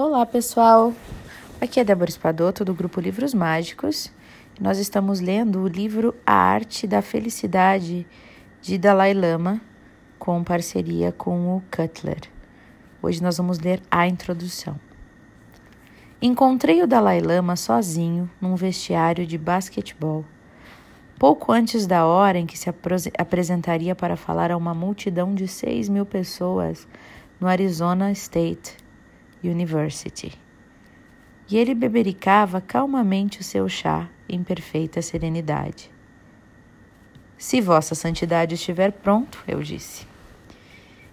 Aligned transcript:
Olá, 0.00 0.24
pessoal! 0.24 0.94
Aqui 1.60 1.80
é 1.80 1.84
Débora 1.84 2.08
Espadoto, 2.08 2.64
do 2.64 2.72
grupo 2.72 3.00
Livros 3.00 3.34
Mágicos. 3.34 4.12
Nós 4.60 4.78
estamos 4.78 5.18
lendo 5.18 5.60
o 5.60 5.66
livro 5.66 6.14
A 6.24 6.34
Arte 6.34 6.86
da 6.86 7.02
Felicidade, 7.02 8.06
de 8.62 8.78
Dalai 8.78 9.12
Lama, 9.12 9.60
com 10.16 10.44
parceria 10.44 11.10
com 11.10 11.56
o 11.56 11.62
Cutler. 11.62 12.20
Hoje 13.02 13.20
nós 13.20 13.38
vamos 13.38 13.58
ler 13.58 13.82
a 13.90 14.06
introdução. 14.06 14.78
Encontrei 16.22 16.80
o 16.80 16.86
Dalai 16.86 17.20
Lama 17.20 17.56
sozinho 17.56 18.30
num 18.40 18.54
vestiário 18.54 19.26
de 19.26 19.36
basquetebol, 19.36 20.24
pouco 21.18 21.50
antes 21.50 21.88
da 21.88 22.06
hora 22.06 22.38
em 22.38 22.46
que 22.46 22.56
se 22.56 22.72
apresentaria 23.18 23.96
para 23.96 24.14
falar 24.14 24.52
a 24.52 24.56
uma 24.56 24.74
multidão 24.74 25.34
de 25.34 25.48
6 25.48 25.88
mil 25.88 26.06
pessoas 26.06 26.86
no 27.40 27.48
Arizona 27.48 28.12
State 28.12 28.77
University. 29.42 30.32
E 31.48 31.56
ele 31.56 31.74
bebericava 31.74 32.60
calmamente 32.60 33.40
o 33.40 33.44
seu 33.44 33.68
chá 33.68 34.08
em 34.28 34.42
perfeita 34.42 35.00
serenidade. 35.00 35.90
Se 37.36 37.60
Vossa 37.60 37.94
Santidade 37.94 38.54
estiver 38.54 38.92
pronto, 38.92 39.42
eu 39.46 39.62
disse. 39.62 40.06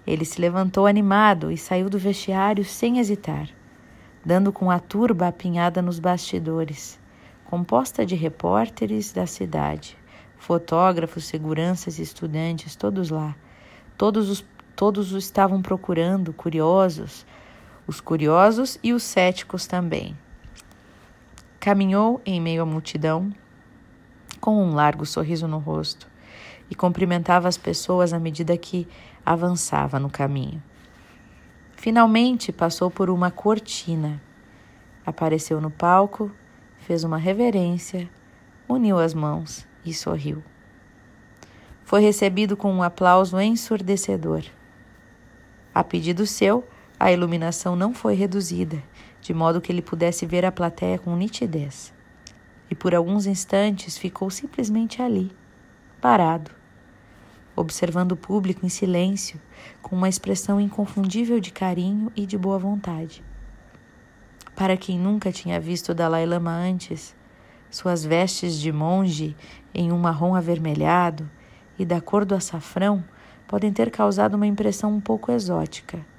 Ele 0.06 0.26
se 0.26 0.42
levantou 0.42 0.86
animado 0.86 1.52
e 1.52 1.58
saiu 1.58 1.90
do 1.90 1.98
vestiário 1.98 2.66
sem 2.66 3.00
hesitar, 3.00 3.50
dando 4.24 4.52
com 4.52 4.70
a 4.70 4.80
turba 4.80 5.28
apinhada 5.28 5.82
nos 5.82 6.00
bastidores, 6.00 7.00
composta 7.46 8.06
de 8.06 8.16
repórteres 8.16 9.14
da 9.14 9.26
cidade, 9.26 9.98
fotógrafos, 10.38 11.26
seguranças 11.26 11.98
e 12.00 12.02
estudantes, 12.02 12.76
todos 12.76 13.10
lá. 13.10 13.36
Todos 13.98 14.30
os 14.30 14.46
todos 14.76 15.14
o 15.14 15.18
estavam 15.18 15.62
procurando, 15.62 16.34
curiosos, 16.34 17.26
os 17.88 18.02
curiosos 18.02 18.80
e 18.84 18.94
os 18.94 19.04
céticos 19.04 19.68
também. 19.68 20.18
Caminhou 21.60 22.22
em 22.26 22.40
meio 22.40 22.64
à 22.64 22.66
multidão, 22.66 23.34
com 24.40 24.64
um 24.64 24.74
largo 24.74 25.06
sorriso 25.06 25.48
no 25.48 25.58
rosto, 25.58 26.08
e 26.70 26.76
cumprimentava 26.76 27.48
as 27.48 27.58
pessoas 27.58 28.14
à 28.14 28.20
medida 28.20 28.58
que 28.58 28.88
avançava 29.26 30.00
no 30.00 30.10
caminho. 30.10 30.62
Finalmente 31.76 32.52
passou 32.52 32.90
por 32.90 33.10
uma 33.10 33.30
cortina, 33.30 34.22
apareceu 35.06 35.62
no 35.62 35.70
palco, 35.70 36.32
fez 36.80 37.04
uma 37.04 37.18
reverência, 37.18 38.10
uniu 38.68 38.98
as 38.98 39.14
mãos 39.14 39.68
e 39.84 39.94
sorriu. 39.94 40.44
Foi 41.84 42.02
recebido 42.02 42.58
com 42.58 42.74
um 42.74 42.82
aplauso 42.82 43.40
ensurdecedor. 43.40 44.44
A 45.74 45.84
pedido 45.84 46.26
seu, 46.26 46.68
a 47.00 47.12
iluminação 47.12 47.76
não 47.76 47.94
foi 47.94 48.16
reduzida, 48.16 48.82
de 49.22 49.34
modo 49.34 49.60
que 49.60 49.72
ele 49.72 49.82
pudesse 49.82 50.26
ver 50.26 50.46
a 50.46 50.52
plateia 50.52 50.98
com 50.98 51.16
nitidez. 51.16 51.94
E 52.70 52.76
por 52.76 52.96
alguns 52.96 53.26
instantes 53.26 53.98
ficou 53.98 54.30
simplesmente 54.30 55.02
ali, 55.02 55.32
parado, 56.00 56.52
observando 57.56 58.14
o 58.14 58.18
público 58.18 58.66
em 58.66 58.70
silêncio, 58.70 59.40
com 59.82 59.96
uma 59.96 60.10
expressão 60.10 60.60
inconfundível 60.60 61.40
de 61.40 61.52
carinho 61.52 62.12
e 62.16 62.26
de 62.26 62.38
boa 62.38 62.58
vontade. 62.58 63.24
Para 64.56 64.78
quem 64.78 64.98
nunca 64.98 65.32
tinha 65.32 65.60
visto 65.60 65.94
Dalai 65.94 66.26
Lama 66.26 66.52
antes, 66.52 67.16
suas 67.70 68.06
vestes 68.06 68.58
de 68.58 68.72
monge 68.72 69.36
em 69.74 69.92
um 69.92 69.98
marrom 69.98 70.34
avermelhado 70.34 71.30
e 71.78 71.84
da 71.84 72.00
cor 72.00 72.24
do 72.24 72.34
açafrão 72.34 73.04
podem 73.48 73.74
ter 73.74 73.92
causado 73.92 74.36
uma 74.36 74.48
impressão 74.48 74.94
um 74.94 75.02
pouco 75.02 75.32
exótica. 75.32 76.15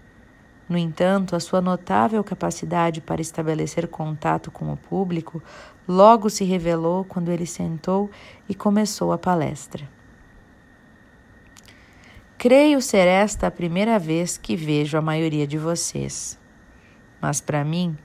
No 0.69 0.77
entanto, 0.77 1.37
a 1.37 1.41
sua 1.41 1.61
notável 1.61 2.23
capacidade 2.25 3.01
para 3.01 3.21
estabelecer 3.21 3.87
contato 3.87 4.51
com 4.51 4.73
o 4.73 4.77
público 4.77 5.41
logo 5.87 6.29
se 6.29 6.45
revelou 6.45 7.05
quando 7.05 7.31
ele 7.31 7.47
sentou 7.47 8.11
e 8.49 8.55
começou 8.55 9.13
a 9.13 9.19
palestra. 9.19 9.89
Creio 12.37 12.83
ser 12.83 13.07
esta 13.07 13.47
a 13.47 13.51
primeira 13.51 13.99
vez 13.99 14.37
que 14.37 14.57
vejo 14.57 14.99
a 14.99 15.03
maioria 15.03 15.47
de 15.47 15.57
vocês, 15.57 16.39
mas 17.21 17.41
para 17.41 17.65
mim 17.65 17.97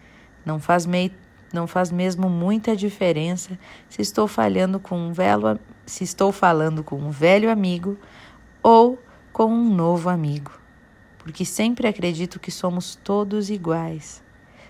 não 0.45 0.59
faz, 0.59 0.85
mei, 0.85 1.11
não 1.51 1.66
faz 1.66 1.91
mesmo 1.91 2.29
muita 2.29 2.75
diferença 2.75 3.57
se 3.89 4.01
estou 4.01 4.27
falhando 4.27 4.79
com 4.79 4.97
um 4.97 5.11
velho, 5.11 5.59
se 5.85 6.03
estou 6.03 6.31
falando 6.31 6.83
com 6.83 6.95
um 6.95 7.09
velho 7.09 7.50
amigo 7.50 7.97
ou 8.63 9.00
com 9.33 9.47
um 9.47 9.73
novo 9.73 10.09
amigo 10.09 10.60
porque 11.21 11.45
sempre 11.45 11.87
acredito 11.87 12.39
que 12.39 12.49
somos 12.49 12.95
todos 12.95 13.51
iguais, 13.51 14.23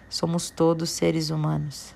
somos 0.09 0.50
todos 0.50 0.89
seres 0.89 1.29
humanos. 1.29 1.95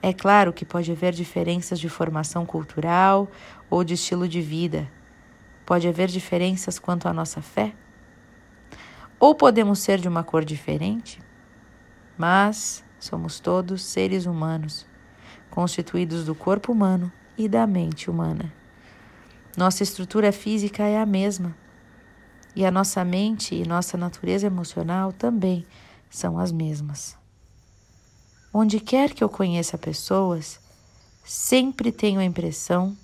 É 0.00 0.14
claro 0.14 0.50
que 0.50 0.64
pode 0.64 0.90
haver 0.90 1.12
diferenças 1.12 1.78
de 1.78 1.90
formação 1.90 2.46
cultural 2.46 3.30
ou 3.68 3.84
de 3.84 3.94
estilo 3.94 4.26
de 4.26 4.40
vida, 4.40 4.90
pode 5.66 5.86
haver 5.86 6.08
diferenças 6.08 6.78
quanto 6.78 7.06
à 7.06 7.12
nossa 7.12 7.42
fé, 7.42 7.74
ou 9.20 9.34
podemos 9.34 9.80
ser 9.80 10.00
de 10.00 10.08
uma 10.08 10.24
cor 10.24 10.42
diferente, 10.42 11.20
mas 12.16 12.82
somos 12.98 13.40
todos 13.40 13.82
seres 13.82 14.24
humanos, 14.24 14.86
constituídos 15.50 16.24
do 16.24 16.34
corpo 16.34 16.72
humano 16.72 17.12
e 17.36 17.46
da 17.46 17.66
mente 17.66 18.08
humana. 18.08 18.50
Nossa 19.54 19.82
estrutura 19.82 20.32
física 20.32 20.84
é 20.84 20.98
a 20.98 21.04
mesma 21.04 21.54
e 22.58 22.66
a 22.66 22.72
nossa 22.72 23.04
mente 23.04 23.54
e 23.54 23.64
nossa 23.64 23.96
natureza 23.96 24.48
emocional 24.48 25.12
também 25.12 25.64
são 26.10 26.40
as 26.40 26.50
mesmas. 26.50 27.16
Onde 28.52 28.80
quer 28.80 29.14
que 29.14 29.22
eu 29.22 29.28
conheça 29.28 29.78
pessoas, 29.78 30.58
sempre 31.24 31.92
tenho 31.92 32.18
a 32.18 32.24
impressão 32.24 32.96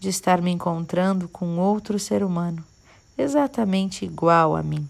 de 0.00 0.08
estar 0.08 0.42
me 0.42 0.50
encontrando 0.50 1.28
com 1.28 1.60
outro 1.60 1.96
ser 1.96 2.24
humano 2.24 2.64
exatamente 3.16 4.04
igual 4.04 4.56
a 4.56 4.64
mim. 4.64 4.88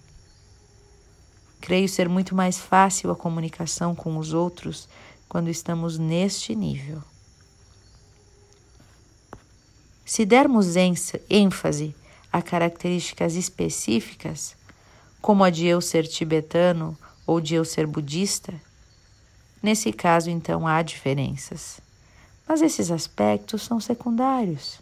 Creio 1.61 1.87
ser 1.87 2.09
muito 2.09 2.35
mais 2.35 2.57
fácil 2.57 3.11
a 3.11 3.15
comunicação 3.15 3.95
com 3.95 4.17
os 4.17 4.33
outros 4.33 4.89
quando 5.29 5.51
estamos 5.51 5.99
neste 5.99 6.57
nível. 6.57 7.03
Se 10.03 10.25
dermos 10.25 10.77
ênfase 11.29 11.95
a 12.33 12.41
características 12.41 13.35
específicas, 13.35 14.57
como 15.21 15.45
a 15.45 15.51
de 15.51 15.67
eu 15.67 15.81
ser 15.81 16.07
tibetano 16.07 16.97
ou 17.27 17.41
de 17.41 17.55
eu 17.55 17.65
ser 17.65 17.87
budista, 17.87 18.55
nesse 19.63 19.93
caso 19.93 20.31
então 20.31 20.67
há 20.67 20.81
diferenças. 20.83 21.81
Mas 22.49 22.63
esses 22.63 22.91
aspectos 22.91 23.63
são 23.63 23.79
secundários. 23.79 24.81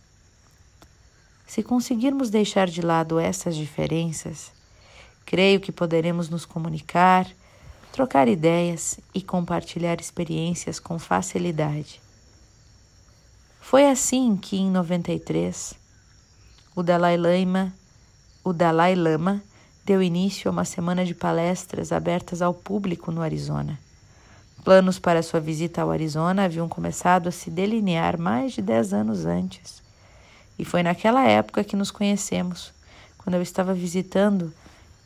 Se 1.46 1.62
conseguirmos 1.62 2.30
deixar 2.30 2.68
de 2.68 2.80
lado 2.80 3.18
essas 3.18 3.56
diferenças, 3.56 4.52
creio 5.26 5.60
que 5.60 5.72
poderemos 5.72 6.28
nos 6.28 6.46
comunicar, 6.46 7.26
trocar 7.92 8.28
ideias 8.28 9.00
e 9.12 9.20
compartilhar 9.20 10.00
experiências 10.00 10.78
com 10.78 10.98
facilidade. 10.98 12.00
Foi 13.60 13.88
assim 13.88 14.36
que, 14.36 14.56
em 14.56 14.70
93, 14.70 15.74
o 16.80 16.82
Dalai 16.82 17.18
Lama, 17.18 17.74
o 18.42 18.54
Dalai 18.54 18.94
Lama 18.94 19.42
deu 19.84 20.02
início 20.02 20.48
a 20.48 20.50
uma 20.50 20.64
semana 20.64 21.04
de 21.04 21.14
palestras 21.14 21.92
abertas 21.92 22.40
ao 22.40 22.54
público 22.54 23.12
no 23.12 23.20
Arizona. 23.20 23.78
Planos 24.64 24.98
para 24.98 25.22
sua 25.22 25.40
visita 25.40 25.82
ao 25.82 25.90
Arizona 25.90 26.44
haviam 26.44 26.66
começado 26.70 27.28
a 27.28 27.32
se 27.32 27.50
delinear 27.50 28.18
mais 28.18 28.54
de 28.54 28.62
dez 28.62 28.94
anos 28.94 29.26
antes. 29.26 29.82
E 30.58 30.64
foi 30.64 30.82
naquela 30.82 31.22
época 31.22 31.62
que 31.62 31.76
nos 31.76 31.90
conhecemos, 31.90 32.72
quando 33.18 33.34
eu 33.34 33.42
estava 33.42 33.74
visitando 33.74 34.50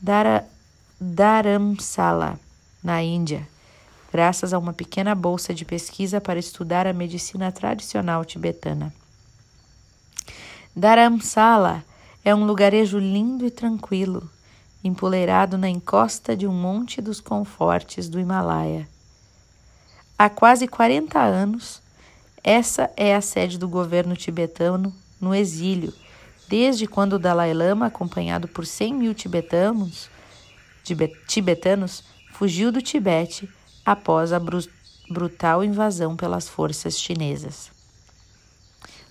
Dara, 0.00 0.46
Dharamsala, 1.00 2.38
na 2.84 3.02
Índia, 3.02 3.48
graças 4.12 4.54
a 4.54 4.59
uma 4.59 4.72
pequena 4.72 5.12
bolsa 5.12 5.53
de 5.53 5.65
pesquisa 5.65 6.20
para 6.20 6.38
estudar 6.38 6.86
a 6.86 6.92
medicina 6.92 7.50
tradicional 7.50 8.24
tibetana. 8.24 8.94
Dharamsala 10.76 11.84
é 12.24 12.34
um 12.34 12.44
lugarejo 12.44 12.98
lindo 12.98 13.47
e 13.47 13.50
tranquilo, 13.50 14.28
empoleirado 14.82 15.56
na 15.56 15.68
encosta 15.68 16.36
de 16.36 16.48
um 16.48 16.53
monte 16.53 17.00
dos 17.00 17.21
confortes 17.21 18.09
do 18.09 18.18
Himalaia. 18.18 18.88
Há 20.18 20.28
quase 20.28 20.66
40 20.66 21.21
anos, 21.21 21.80
essa 22.42 22.91
é 22.97 23.15
a 23.15 23.21
sede 23.21 23.56
do 23.56 23.68
governo 23.68 24.16
tibetano 24.16 24.92
no 25.21 25.32
exílio, 25.32 25.94
desde 26.48 26.88
quando 26.88 27.12
o 27.15 27.18
Dalai 27.20 27.54
Lama, 27.54 27.86
acompanhado 27.86 28.48
por 28.48 28.66
100 28.66 28.94
mil 28.94 29.15
tibetanos, 29.15 30.10
tibetanos 31.28 32.03
fugiu 32.32 32.72
do 32.72 32.82
Tibete 32.82 33.48
após 33.86 34.32
a 34.32 34.41
brutal 35.09 35.62
invasão 35.62 36.16
pelas 36.16 36.48
forças 36.48 36.98
chinesas. 36.98 37.73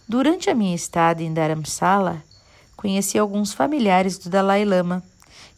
Durante 0.08 0.50
a 0.50 0.56
minha 0.56 0.76
estada 0.76 1.24
em 1.24 1.34
Dharamsala, 1.34 2.24
conheci 2.76 3.18
alguns 3.18 3.54
familiares 3.54 4.18
do 4.18 4.30
Dalai 4.30 4.66
Lama 4.66 5.02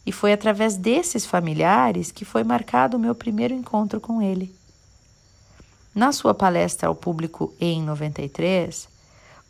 E 0.06 0.12
foi 0.12 0.32
através 0.32 0.76
desses 0.76 1.26
familiares 1.26 2.12
que 2.12 2.24
foi 2.24 2.44
marcado 2.44 2.96
o 2.96 3.00
meu 3.00 3.14
primeiro 3.14 3.52
encontro 3.52 4.00
com 4.00 4.22
ele. 4.22 4.54
Na 5.92 6.12
sua 6.12 6.32
palestra 6.32 6.88
ao 6.88 6.94
público 6.94 7.52
em 7.58 7.82
93, 7.82 8.88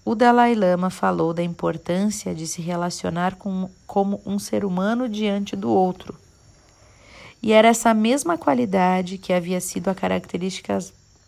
o 0.02 0.14
Dalai 0.14 0.54
Lama 0.54 0.88
falou 0.88 1.34
da 1.34 1.42
importância 1.42 2.34
de 2.34 2.46
se 2.46 2.62
relacionar 2.62 3.34
com, 3.34 3.68
como 3.86 4.22
um 4.24 4.38
ser 4.38 4.64
humano 4.64 5.08
diante 5.08 5.56
do 5.56 5.68
outro. 5.68 6.16
E 7.42 7.52
era 7.52 7.68
essa 7.68 7.92
mesma 7.92 8.38
qualidade 8.38 9.18
que 9.18 9.32
havia 9.32 9.60
sido 9.60 9.88
a 9.88 9.94
característica, 9.94 10.78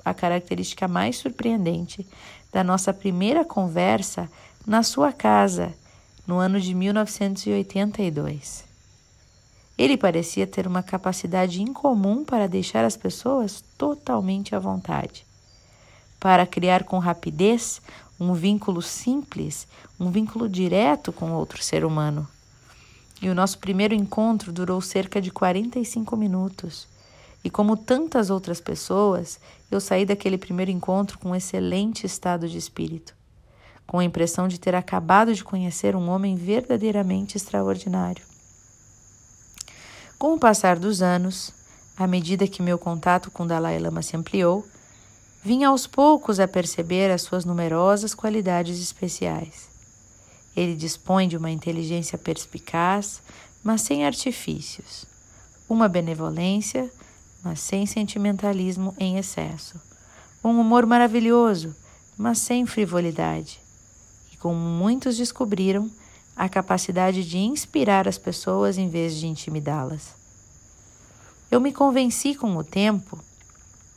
a 0.05 0.15
característica 0.15 0.89
mais 0.89 1.17
surpreendente 1.17 2.07
da 2.53 2.65
nossa 2.65 2.93
primeira 2.93 3.45
conversa 3.45 4.29
na 4.67 4.83
sua 4.83 5.13
casa, 5.13 5.75
no 6.27 6.39
ano 6.39 6.61
de 6.61 6.75
1982. 6.75 8.65
Ele 9.79 9.97
parecia 9.97 10.47
ter 10.47 10.67
uma 10.67 10.83
capacidade 10.83 11.63
incomum 11.63 12.25
para 12.25 12.49
deixar 12.49 12.85
as 12.85 12.97
pessoas 12.97 13.63
totalmente 13.79 14.55
à 14.55 14.59
vontade, 14.59 15.25
para 16.19 16.47
criar 16.47 16.85
com 16.85 16.99
rapidez 16.99 17.81
um 18.21 18.35
vínculo 18.35 18.83
simples, 18.83 19.69
um 19.99 20.11
vínculo 20.11 20.49
direto 20.49 21.13
com 21.13 21.31
outro 21.33 21.63
ser 21.63 21.85
humano. 21.85 22.27
E 23.23 23.29
o 23.29 23.35
nosso 23.35 23.59
primeiro 23.59 23.95
encontro 23.95 24.53
durou 24.53 24.81
cerca 24.81 25.21
de 25.21 25.31
45 25.31 26.17
minutos. 26.17 26.89
E 27.45 27.51
como 27.51 27.77
tantas 27.77 28.31
outras 28.31 28.61
pessoas, 28.61 29.39
eu 29.71 29.81
saí 29.81 30.05
daquele 30.05 30.37
primeiro 30.37 30.71
encontro 30.71 31.19
com 31.19 31.31
um 31.31 31.35
excelente 31.35 32.05
estado 32.05 32.49
de 32.49 32.59
espírito, 32.59 33.15
com 33.87 33.99
a 33.99 34.05
impressão 34.05 34.49
de 34.49 34.59
ter 34.59 34.75
acabado 34.75 35.35
de 35.35 35.45
conhecer 35.45 35.95
um 35.95 36.09
homem 36.09 36.35
verdadeiramente 36.35 37.37
extraordinário. 37.37 38.25
Com 40.19 40.35
o 40.35 40.39
passar 40.39 40.79
dos 40.79 41.01
anos, 41.01 41.53
à 41.97 42.07
medida 42.07 42.49
que 42.49 42.61
meu 42.61 42.79
contato 42.79 43.31
com 43.31 43.47
Dalai 43.47 43.79
Lama 43.79 44.03
se 44.03 44.17
ampliou, 44.17 44.67
vim 45.45 45.65
aos 45.65 45.87
poucos 45.87 46.41
a 46.41 46.49
perceber 46.49 47.11
as 47.11 47.23
suas 47.23 47.45
numerosas 47.45 48.15
qualidades 48.15 48.81
especiais. 48.81 49.69
Ele 50.57 50.75
dispõe 50.75 51.29
de 51.29 51.37
uma 51.37 51.51
inteligência 51.51 52.19
perspicaz, 52.19 53.23
mas 53.63 53.83
sem 53.83 54.05
artifícios, 54.05 55.07
uma 55.69 55.89
benevolência, 55.89 56.91
mas 57.43 57.61
sem 57.61 57.87
sentimentalismo 57.87 58.95
em 58.99 59.19
excesso, 59.19 59.81
um 60.43 60.61
humor 60.61 60.87
maravilhoso, 60.87 61.75
mas 62.17 62.39
sem 62.39 62.67
frivolidade, 62.67 63.61
e 64.33 64.37
como 64.37 64.59
muitos 64.59 65.17
descobriram, 65.17 65.91
a 66.37 66.49
capacidade 66.49 67.29
de 67.29 67.39
inspirar 67.39 68.07
as 68.07 68.17
pessoas 68.17 68.79
em 68.79 68.89
vez 68.89 69.17
de 69.17 69.27
intimidá-las. 69.27 70.15
Eu 71.51 71.61
me 71.61 71.73
convenci 71.73 72.35
com 72.35 72.57
o 72.57 72.63
tempo 72.63 73.19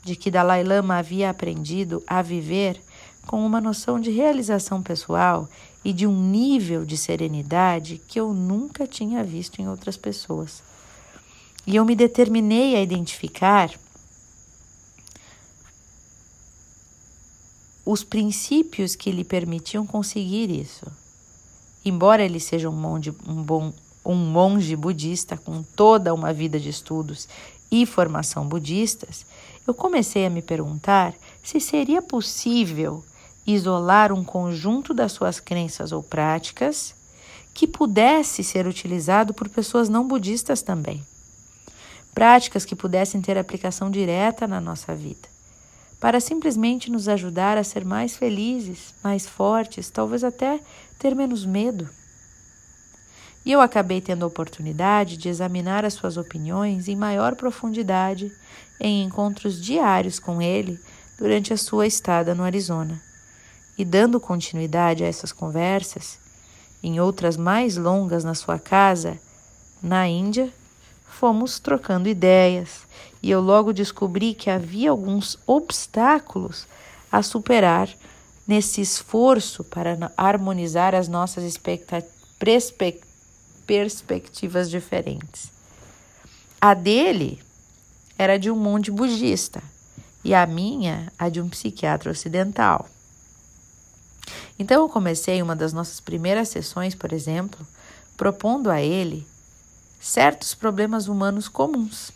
de 0.03 0.15
que 0.15 0.31
Dalai 0.31 0.63
Lama 0.63 0.95
havia 0.97 1.29
aprendido 1.29 2.01
a 2.07 2.21
viver 2.21 2.81
com 3.27 3.45
uma 3.45 3.61
noção 3.61 3.99
de 3.99 4.09
realização 4.09 4.81
pessoal 4.81 5.47
e 5.85 5.93
de 5.93 6.07
um 6.07 6.29
nível 6.29 6.83
de 6.83 6.97
serenidade 6.97 8.01
que 8.07 8.19
eu 8.19 8.33
nunca 8.33 8.87
tinha 8.87 9.23
visto 9.23 9.61
em 9.61 9.67
outras 9.67 9.95
pessoas. 9.95 10.63
E 11.65 11.75
eu 11.75 11.85
me 11.85 11.95
determinei 11.95 12.75
a 12.75 12.81
identificar 12.81 13.71
os 17.85 18.03
princípios 18.03 18.95
que 18.95 19.11
lhe 19.11 19.23
permitiam 19.23 19.85
conseguir 19.85 20.49
isso. 20.49 20.85
Embora 21.83 22.23
ele 22.23 22.39
seja 22.39 22.69
um 22.69 22.75
monge, 22.75 23.13
um, 23.27 23.41
bom, 23.41 23.73
um 24.05 24.15
monge 24.15 24.75
budista 24.75 25.35
com 25.35 25.63
toda 25.63 26.13
uma 26.13 26.31
vida 26.31 26.59
de 26.59 26.69
estudos 26.69 27.27
e 27.71 27.85
formação 27.85 28.47
budistas, 28.47 29.25
eu 29.67 29.73
comecei 29.73 30.25
a 30.25 30.29
me 30.29 30.41
perguntar 30.41 31.13
se 31.43 31.59
seria 31.59 32.01
possível 32.01 33.03
isolar 33.45 34.11
um 34.11 34.23
conjunto 34.23 34.93
das 34.93 35.11
suas 35.11 35.39
crenças 35.39 35.91
ou 35.91 36.03
práticas 36.03 36.93
que 37.53 37.67
pudesse 37.67 38.43
ser 38.43 38.67
utilizado 38.67 39.33
por 39.33 39.49
pessoas 39.49 39.89
não 39.89 40.07
budistas 40.07 40.61
também. 40.61 41.03
Práticas 42.13 42.65
que 42.65 42.75
pudessem 42.75 43.21
ter 43.21 43.37
aplicação 43.37 43.89
direta 43.89 44.47
na 44.47 44.59
nossa 44.59 44.93
vida, 44.93 45.29
para 45.99 46.19
simplesmente 46.19 46.91
nos 46.91 47.07
ajudar 47.07 47.57
a 47.57 47.63
ser 47.63 47.85
mais 47.85 48.17
felizes, 48.17 48.93
mais 49.03 49.25
fortes, 49.25 49.89
talvez 49.89 50.23
até 50.23 50.59
ter 50.99 51.15
menos 51.15 51.45
medo. 51.45 51.89
E 53.45 53.51
eu 53.51 53.61
acabei 53.61 54.01
tendo 54.01 54.23
a 54.23 54.27
oportunidade 54.27 55.17
de 55.17 55.29
examinar 55.29 55.83
as 55.83 55.95
suas 55.95 56.15
opiniões 56.15 56.87
em 56.87 56.95
maior 56.95 57.35
profundidade 57.35 58.31
em 58.79 59.03
encontros 59.03 59.59
diários 59.59 60.19
com 60.19 60.41
ele 60.41 60.79
durante 61.17 61.53
a 61.53 61.57
sua 61.57 61.87
estada 61.87 62.35
no 62.35 62.43
Arizona. 62.43 63.01
E 63.77 63.85
dando 63.85 64.19
continuidade 64.19 65.03
a 65.03 65.07
essas 65.07 65.31
conversas, 65.31 66.19
em 66.83 66.99
outras 66.99 67.37
mais 67.37 67.77
longas 67.77 68.23
na 68.23 68.35
sua 68.35 68.59
casa, 68.59 69.19
na 69.81 70.07
Índia, 70.07 70.51
fomos 71.11 71.59
trocando 71.59 72.09
ideias 72.09 72.87
e 73.21 73.29
eu 73.29 73.41
logo 73.41 73.71
descobri 73.73 74.33
que 74.33 74.49
havia 74.49 74.89
alguns 74.89 75.37
obstáculos 75.45 76.65
a 77.11 77.21
superar 77.21 77.89
nesse 78.47 78.81
esforço 78.81 79.63
para 79.63 80.11
harmonizar 80.17 80.95
as 80.95 81.07
nossas 81.07 81.59
perspectivas 83.67 84.69
diferentes. 84.69 85.51
A 86.59 86.73
dele 86.73 87.39
era 88.17 88.39
de 88.39 88.49
um 88.49 88.55
monte 88.55 88.89
budista 88.89 89.61
e 90.23 90.33
a 90.33 90.45
minha 90.45 91.11
a 91.19 91.29
de 91.29 91.41
um 91.41 91.49
psiquiatra 91.49 92.09
ocidental. 92.11 92.87
Então 94.57 94.81
eu 94.81 94.89
comecei 94.89 95.41
uma 95.41 95.55
das 95.55 95.73
nossas 95.73 95.99
primeiras 95.99 96.49
sessões, 96.49 96.95
por 96.95 97.11
exemplo, 97.13 97.65
propondo 98.15 98.69
a 98.69 98.81
ele 98.81 99.27
certos 100.01 100.55
problemas 100.55 101.07
humanos 101.07 101.47
comuns, 101.47 102.11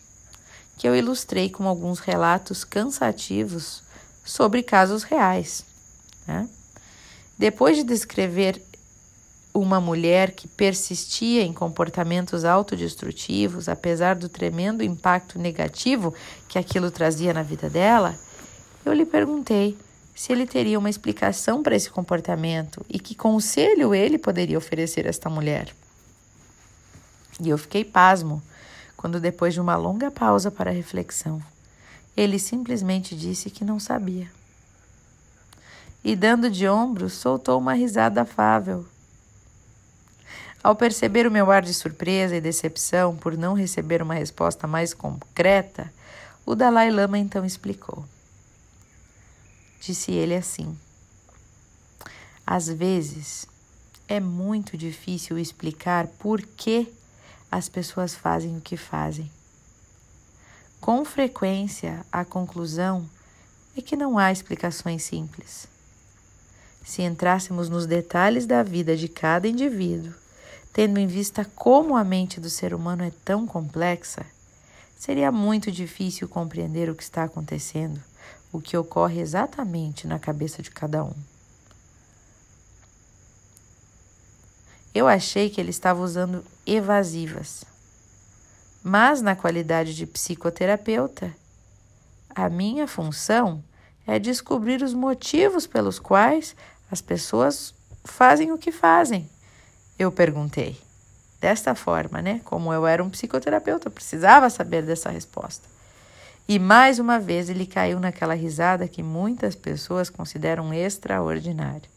que 0.75 0.87
eu 0.87 0.95
ilustrei 0.95 1.51
com 1.51 1.67
alguns 1.67 1.99
relatos 1.99 2.63
cansativos 2.63 3.83
sobre 4.23 4.63
casos 4.63 5.03
reais. 5.03 5.63
Né? 6.25 6.49
Depois 7.37 7.77
de 7.77 7.83
descrever 7.83 8.59
uma 9.53 9.79
mulher 9.79 10.31
que 10.31 10.47
persistia 10.47 11.43
em 11.43 11.53
comportamentos 11.53 12.43
autodestrutivos, 12.43 13.69
apesar 13.69 14.15
do 14.15 14.27
tremendo 14.27 14.83
impacto 14.83 15.37
negativo 15.37 16.13
que 16.49 16.57
aquilo 16.57 16.89
trazia 16.89 17.33
na 17.33 17.43
vida 17.43 17.69
dela, 17.69 18.17
eu 18.83 18.93
lhe 18.93 19.05
perguntei 19.05 19.77
se 20.13 20.31
ele 20.33 20.47
teria 20.47 20.79
uma 20.79 20.89
explicação 20.89 21.61
para 21.61 21.75
esse 21.75 21.89
comportamento 21.89 22.83
e 22.89 22.99
que 22.99 23.13
conselho 23.13 23.93
ele 23.93 24.17
poderia 24.17 24.57
oferecer 24.57 25.05
a 25.05 25.09
esta 25.09 25.29
mulher. 25.29 25.73
E 27.39 27.49
eu 27.49 27.57
fiquei 27.57 27.83
pasmo 27.83 28.41
quando, 28.95 29.19
depois 29.19 29.53
de 29.53 29.61
uma 29.61 29.75
longa 29.75 30.09
pausa 30.09 30.49
para 30.49 30.71
reflexão, 30.71 31.41
ele 32.15 32.39
simplesmente 32.39 33.15
disse 33.15 33.49
que 33.49 33.65
não 33.65 33.79
sabia 33.79 34.29
e, 36.05 36.15
dando 36.15 36.51
de 36.51 36.67
ombros, 36.67 37.13
soltou 37.13 37.57
uma 37.57 37.73
risada 37.73 38.21
afável. 38.21 38.85
Ao 40.63 40.75
perceber 40.75 41.25
o 41.25 41.31
meu 41.31 41.49
ar 41.49 41.63
de 41.63 41.73
surpresa 41.73 42.35
e 42.35 42.41
decepção 42.41 43.15
por 43.15 43.35
não 43.35 43.55
receber 43.55 44.03
uma 44.03 44.13
resposta 44.13 44.67
mais 44.67 44.93
concreta, 44.93 45.91
o 46.45 46.53
Dalai 46.53 46.91
Lama 46.91 47.17
então 47.17 47.43
explicou. 47.43 48.05
Disse 49.81 50.11
ele 50.11 50.35
assim: 50.35 50.77
Às 52.45 52.67
vezes 52.67 53.47
é 54.07 54.19
muito 54.19 54.77
difícil 54.77 55.39
explicar 55.39 56.05
por 56.19 56.39
que 56.39 56.87
as 57.55 57.69
pessoas 57.69 58.13
fazem 58.13 58.57
o 58.57 58.61
que 58.61 58.75
fazem. 58.75 59.31
Com 60.81 61.05
frequência, 61.05 62.05
a 62.11 62.25
conclusão 62.25 63.09
é 63.77 63.81
que 63.81 63.95
não 63.95 64.17
há 64.17 64.29
explicações 64.29 65.03
simples. 65.03 65.65
Se 66.83 67.01
entrássemos 67.01 67.69
nos 67.69 67.85
detalhes 67.85 68.45
da 68.45 68.61
vida 68.61 68.97
de 68.97 69.07
cada 69.07 69.47
indivíduo, 69.47 70.13
tendo 70.73 70.99
em 70.99 71.07
vista 71.07 71.45
como 71.55 71.95
a 71.95 72.03
mente 72.03 72.41
do 72.41 72.49
ser 72.49 72.73
humano 72.73 73.05
é 73.05 73.11
tão 73.23 73.47
complexa, 73.47 74.25
seria 74.97 75.31
muito 75.31 75.71
difícil 75.71 76.27
compreender 76.27 76.89
o 76.89 76.95
que 76.95 77.03
está 77.03 77.23
acontecendo, 77.23 78.03
o 78.51 78.59
que 78.59 78.75
ocorre 78.75 79.21
exatamente 79.21 80.05
na 80.05 80.19
cabeça 80.19 80.61
de 80.61 80.71
cada 80.71 81.05
um. 81.05 81.15
Eu 84.95 85.09
achei 85.09 85.49
que 85.49 85.59
ele 85.59 85.71
estava 85.71 86.01
usando 86.01 86.41
evasivas, 86.65 87.65
mas 88.81 89.21
na 89.21 89.35
qualidade 89.35 89.93
de 89.93 90.07
psicoterapeuta, 90.07 91.35
a 92.33 92.49
minha 92.49 92.87
função 92.87 93.61
é 94.07 94.17
descobrir 94.17 94.81
os 94.81 94.93
motivos 94.93 95.67
pelos 95.67 95.99
quais 95.99 96.55
as 96.89 97.01
pessoas 97.01 97.73
fazem 98.05 98.53
o 98.53 98.57
que 98.57 98.71
fazem? 98.71 99.29
Eu 99.99 100.13
perguntei. 100.13 100.79
desta 101.41 101.75
forma, 101.75 102.21
né? 102.21 102.41
Como 102.45 102.73
eu 102.73 102.87
era 102.87 103.03
um 103.03 103.09
psicoterapeuta, 103.09 103.87
eu 103.87 103.91
precisava 103.91 104.49
saber 104.49 104.81
dessa 104.83 105.09
resposta. 105.09 105.67
E 106.47 106.57
mais 106.57 106.99
uma 106.99 107.19
vez 107.19 107.49
ele 107.49 107.67
caiu 107.67 107.99
naquela 107.99 108.33
risada 108.33 108.87
que 108.87 109.03
muitas 109.03 109.55
pessoas 109.55 110.09
consideram 110.09 110.73
extraordinária. 110.73 111.94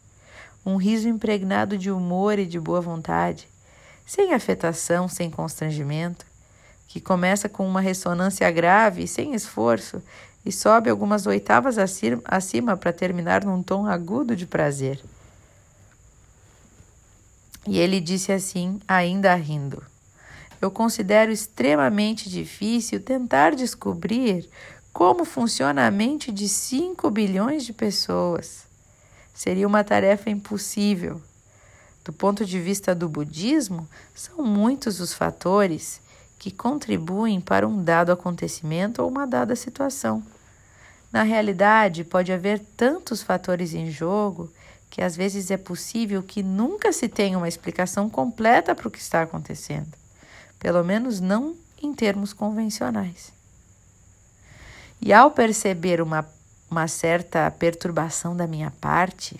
Um 0.65 0.75
riso 0.75 1.07
impregnado 1.07 1.77
de 1.77 1.89
humor 1.89 2.37
e 2.37 2.45
de 2.45 2.59
boa 2.59 2.81
vontade, 2.81 3.47
sem 4.05 4.33
afetação, 4.33 5.07
sem 5.07 5.29
constrangimento, 5.29 6.25
que 6.87 6.99
começa 6.99 7.47
com 7.47 7.67
uma 7.67 7.81
ressonância 7.81 8.49
grave 8.49 9.07
sem 9.07 9.33
esforço 9.33 10.01
e 10.45 10.51
sobe 10.51 10.89
algumas 10.89 11.27
oitavas 11.27 11.77
acima 12.25 12.77
para 12.77 12.93
terminar 12.93 13.45
num 13.45 13.61
tom 13.61 13.85
agudo 13.85 14.35
de 14.35 14.47
prazer. 14.47 14.99
E 17.67 17.77
ele 17.77 17.99
disse 17.99 18.31
assim, 18.31 18.79
ainda 18.87 19.35
rindo: 19.35 19.83
Eu 20.59 20.71
considero 20.71 21.31
extremamente 21.31 22.29
difícil 22.29 22.99
tentar 22.99 23.53
descobrir 23.53 24.49
como 24.91 25.23
funciona 25.23 25.85
a 25.85 25.91
mente 25.91 26.31
de 26.31 26.49
5 26.49 27.09
bilhões 27.11 27.63
de 27.63 27.73
pessoas. 27.73 28.68
Seria 29.39 29.65
uma 29.65 29.85
tarefa 29.85 30.29
impossível. 30.29 31.21
Do 32.03 32.11
ponto 32.11 32.45
de 32.45 32.59
vista 32.59 32.93
do 32.93 33.07
budismo, 33.07 33.87
são 34.13 34.43
muitos 34.43 34.99
os 34.99 35.13
fatores 35.13 36.01
que 36.37 36.51
contribuem 36.51 37.39
para 37.39 37.65
um 37.65 37.81
dado 37.81 38.11
acontecimento 38.11 39.01
ou 39.01 39.07
uma 39.07 39.25
dada 39.25 39.55
situação. 39.55 40.21
Na 41.09 41.23
realidade, 41.23 42.03
pode 42.03 42.33
haver 42.33 42.59
tantos 42.75 43.23
fatores 43.23 43.73
em 43.73 43.89
jogo 43.89 44.51
que 44.89 45.01
às 45.01 45.15
vezes 45.15 45.49
é 45.49 45.55
possível 45.55 46.21
que 46.21 46.43
nunca 46.43 46.91
se 46.91 47.07
tenha 47.07 47.37
uma 47.37 47.47
explicação 47.47 48.09
completa 48.09 48.75
para 48.75 48.89
o 48.89 48.91
que 48.91 48.99
está 48.99 49.21
acontecendo, 49.21 49.93
pelo 50.59 50.83
menos 50.83 51.21
não 51.21 51.55
em 51.81 51.93
termos 51.93 52.33
convencionais. 52.33 53.31
E 55.01 55.13
ao 55.13 55.31
perceber 55.31 56.01
uma, 56.01 56.27
uma 56.69 56.87
certa 56.87 57.49
perturbação 57.51 58.35
da 58.35 58.47
minha 58.47 58.71
parte, 58.81 59.39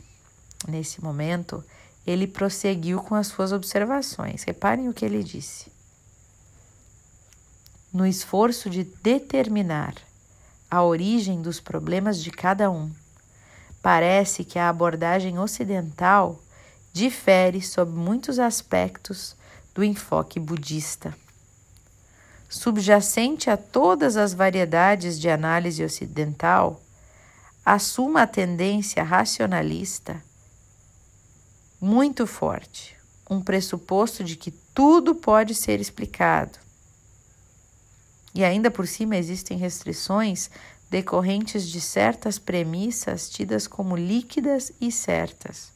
nesse 0.67 1.03
momento, 1.03 1.63
ele 2.05 2.27
prosseguiu 2.27 3.01
com 3.01 3.15
as 3.15 3.27
suas 3.27 3.51
observações. 3.51 4.43
Reparem 4.43 4.89
o 4.89 4.93
que 4.93 5.05
ele 5.05 5.23
disse. 5.23 5.71
No 7.93 8.05
esforço 8.05 8.69
de 8.69 8.83
determinar 8.83 9.95
a 10.69 10.83
origem 10.83 11.41
dos 11.41 11.59
problemas 11.59 12.21
de 12.21 12.31
cada 12.31 12.69
um, 12.69 12.91
Parece 13.81 14.43
que 14.43 14.59
a 14.59 14.69
abordagem 14.69 15.39
ocidental 15.39 16.39
difere 16.91 17.61
sob 17.61 17.91
muitos 17.91 18.37
aspectos 18.37 19.35
do 19.73 19.83
enfoque 19.83 20.39
budista. 20.39 21.15
Subjacente 22.49 23.49
a 23.49 23.55
todas 23.55 24.17
as 24.17 24.33
variedades 24.33 25.19
de 25.19 25.29
análise 25.29 25.83
ocidental, 25.83 26.81
assuma 27.71 28.23
a 28.23 28.27
tendência 28.27 29.03
racionalista 29.03 30.23
muito 31.79 32.25
forte, 32.25 32.97
um 33.29 33.39
pressuposto 33.39 34.23
de 34.23 34.35
que 34.35 34.49
tudo 34.49 35.13
pode 35.13 35.53
ser 35.53 35.79
explicado. 35.79 36.57
E 38.33 38.43
ainda 38.43 38.71
por 38.71 38.87
cima 38.87 39.17
existem 39.17 39.55
restrições 39.55 40.49
decorrentes 40.89 41.67
de 41.67 41.79
certas 41.79 42.39
premissas 42.39 43.29
tidas 43.29 43.67
como 43.67 43.95
líquidas 43.95 44.71
e 44.81 44.91
certas. 44.91 45.71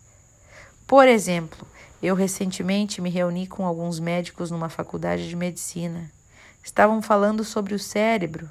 Por 0.87 1.07
exemplo, 1.07 1.67
eu 2.01 2.15
recentemente 2.15 3.01
me 3.03 3.11
reuni 3.11 3.45
com 3.45 3.67
alguns 3.67 3.99
médicos 3.99 4.49
numa 4.49 4.67
faculdade 4.67 5.29
de 5.29 5.35
medicina. 5.35 6.11
Estavam 6.63 7.03
falando 7.03 7.43
sobre 7.43 7.75
o 7.75 7.79
cérebro 7.79 8.49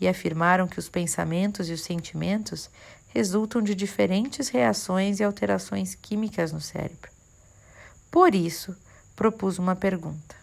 e 0.00 0.08
afirmaram 0.08 0.66
que 0.66 0.78
os 0.78 0.88
pensamentos 0.88 1.68
e 1.68 1.72
os 1.72 1.82
sentimentos 1.82 2.70
resultam 3.08 3.60
de 3.60 3.74
diferentes 3.74 4.48
reações 4.48 5.20
e 5.20 5.24
alterações 5.24 5.94
químicas 5.94 6.52
no 6.52 6.60
cérebro. 6.60 7.10
Por 8.10 8.34
isso, 8.34 8.74
propus 9.14 9.58
uma 9.58 9.76
pergunta: 9.76 10.34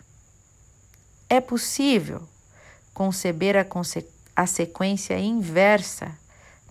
É 1.30 1.42
possível 1.42 2.22
conceber 2.94 3.56
a 3.58 3.66
a 4.36 4.46
sequência 4.46 5.18
inversa, 5.18 6.16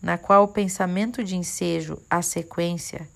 na 0.00 0.16
qual 0.16 0.44
o 0.44 0.48
pensamento 0.48 1.24
de 1.24 1.34
ensejo 1.34 2.00
a 2.08 2.22
sequência 2.22 3.08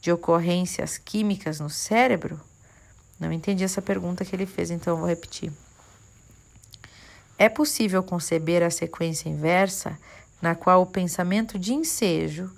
de 0.00 0.12
ocorrências 0.12 0.98
químicas 0.98 1.58
no 1.58 1.68
cérebro? 1.68 2.40
Não 3.18 3.32
entendi 3.32 3.64
essa 3.64 3.82
pergunta 3.82 4.24
que 4.24 4.34
ele 4.34 4.46
fez, 4.46 4.70
então 4.70 4.96
vou 4.96 5.08
repetir. 5.08 5.52
É 7.42 7.48
possível 7.48 8.04
conceber 8.04 8.62
a 8.62 8.70
sequência 8.70 9.28
inversa 9.28 9.98
na 10.40 10.54
qual 10.54 10.80
o 10.80 10.86
pensamento 10.86 11.58
de 11.58 11.74
ensejo 11.74 12.48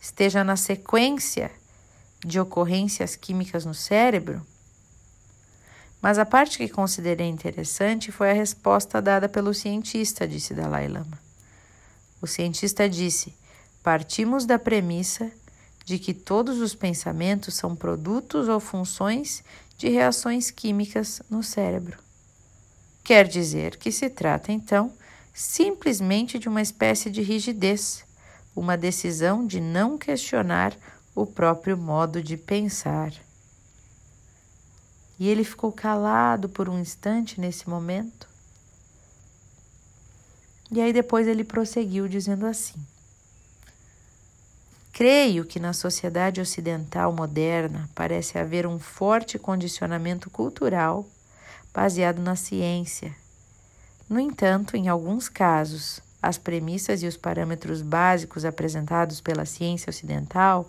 esteja 0.00 0.42
na 0.42 0.56
sequência 0.56 1.50
de 2.24 2.40
ocorrências 2.40 3.16
químicas 3.16 3.66
no 3.66 3.74
cérebro? 3.74 4.40
Mas 6.00 6.18
a 6.18 6.24
parte 6.24 6.56
que 6.56 6.70
considerei 6.70 7.26
interessante 7.26 8.10
foi 8.10 8.30
a 8.30 8.32
resposta 8.32 9.02
dada 9.02 9.28
pelo 9.28 9.52
cientista, 9.52 10.26
disse 10.26 10.54
Dalai 10.54 10.88
Lama. 10.88 11.20
O 12.22 12.26
cientista 12.26 12.88
disse: 12.88 13.36
partimos 13.82 14.46
da 14.46 14.58
premissa 14.58 15.30
de 15.84 15.98
que 15.98 16.14
todos 16.14 16.60
os 16.60 16.74
pensamentos 16.74 17.52
são 17.52 17.76
produtos 17.76 18.48
ou 18.48 18.58
funções 18.58 19.44
de 19.76 19.90
reações 19.90 20.50
químicas 20.50 21.20
no 21.28 21.42
cérebro. 21.42 22.02
Quer 23.04 23.28
dizer 23.28 23.76
que 23.76 23.92
se 23.92 24.08
trata, 24.08 24.50
então, 24.50 24.90
simplesmente 25.34 26.38
de 26.38 26.48
uma 26.48 26.62
espécie 26.62 27.10
de 27.10 27.20
rigidez, 27.20 28.02
uma 28.56 28.78
decisão 28.78 29.46
de 29.46 29.60
não 29.60 29.98
questionar 29.98 30.74
o 31.14 31.26
próprio 31.26 31.76
modo 31.76 32.22
de 32.22 32.38
pensar. 32.38 33.12
E 35.18 35.28
ele 35.28 35.44
ficou 35.44 35.70
calado 35.70 36.48
por 36.48 36.66
um 36.66 36.78
instante 36.78 37.38
nesse 37.38 37.68
momento. 37.68 38.26
E 40.72 40.80
aí 40.80 40.92
depois 40.92 41.28
ele 41.28 41.44
prosseguiu 41.44 42.08
dizendo 42.08 42.46
assim: 42.46 42.74
Creio 44.94 45.44
que 45.44 45.60
na 45.60 45.74
sociedade 45.74 46.40
ocidental 46.40 47.12
moderna 47.12 47.88
parece 47.94 48.38
haver 48.38 48.66
um 48.66 48.78
forte 48.78 49.38
condicionamento 49.38 50.30
cultural 50.30 51.06
baseado 51.74 52.20
na 52.22 52.36
ciência. 52.36 53.14
No 54.08 54.20
entanto, 54.20 54.76
em 54.76 54.88
alguns 54.88 55.28
casos, 55.28 56.00
as 56.22 56.38
premissas 56.38 57.02
e 57.02 57.06
os 57.06 57.16
parâmetros 57.16 57.82
básicos 57.82 58.44
apresentados 58.44 59.20
pela 59.20 59.44
ciência 59.44 59.90
ocidental 59.90 60.68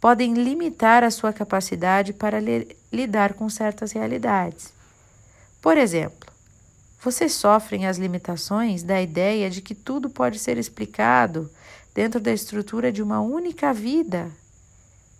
podem 0.00 0.34
limitar 0.34 1.02
a 1.02 1.10
sua 1.10 1.32
capacidade 1.32 2.12
para 2.12 2.38
li 2.38 2.76
lidar 2.92 3.34
com 3.34 3.48
certas 3.50 3.92
realidades. 3.92 4.72
Por 5.60 5.76
exemplo, 5.76 6.30
vocês 7.02 7.32
sofrem 7.32 7.86
as 7.86 7.98
limitações 7.98 8.82
da 8.82 9.02
ideia 9.02 9.50
de 9.50 9.60
que 9.60 9.74
tudo 9.74 10.08
pode 10.08 10.38
ser 10.38 10.56
explicado 10.58 11.50
dentro 11.94 12.20
da 12.20 12.32
estrutura 12.32 12.92
de 12.92 13.02
uma 13.02 13.20
única 13.20 13.72
vida 13.72 14.30